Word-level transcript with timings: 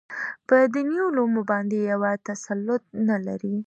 په 0.47 0.55
دیني 0.73 0.97
علومو 1.07 1.41
باندې 1.51 1.79
پوره 1.89 2.11
تسلط 2.27 2.83
نه 3.07 3.17
لري. 3.25 3.55